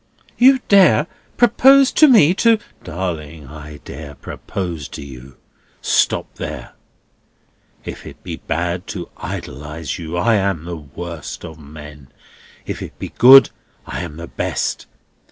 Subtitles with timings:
[0.39, 1.05] "You dare
[1.37, 5.37] propose to me to—" "Darling, I dare propose to you.
[5.79, 6.71] Stop there.
[7.85, 12.07] If it be bad to idolise you, I am the worst of men;
[12.65, 13.51] if it be good,
[13.85, 14.87] I am the best.